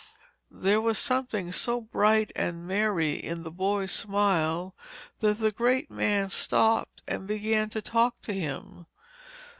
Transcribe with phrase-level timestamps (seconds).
[0.49, 4.73] There was something so bright and merry in the boy's smile
[5.19, 8.87] that the great man stopped and began to talk to him.